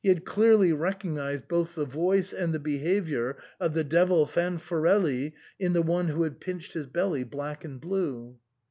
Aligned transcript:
had 0.03 0.25
clearly 0.25 0.73
recognised 0.73 1.47
both 1.47 1.75
the 1.75 1.85
voice 1.85 2.33
and 2.33 2.51
the 2.55 2.59
behaviour 2.59 3.37
of 3.59 3.71
the 3.75 3.83
devil 3.83 4.25
Fanfarelli 4.25 5.31
in 5.59 5.73
the 5.73 5.81
one 5.83 6.07
who 6.07 6.23
had 6.23 6.39
pinched 6.39 6.73
his 6.73 6.87
belly 6.87 7.23
black 7.23 7.63
and 7.63 7.79
blue. 7.79 8.35